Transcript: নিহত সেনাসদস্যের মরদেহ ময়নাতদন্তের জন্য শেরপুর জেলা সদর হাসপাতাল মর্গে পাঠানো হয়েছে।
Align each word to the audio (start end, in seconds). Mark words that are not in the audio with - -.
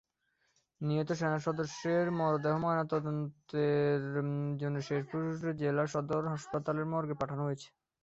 নিহত 0.81 1.09
সেনাসদস্যের 1.19 2.05
মরদেহ 2.19 2.53
ময়নাতদন্তের 2.63 4.01
জন্য 4.61 4.75
শেরপুর 4.87 5.21
জেলা 5.61 5.83
সদর 5.91 6.23
হাসপাতাল 6.33 6.77
মর্গে 6.91 7.15
পাঠানো 7.21 7.41
হয়েছে। 7.47 7.67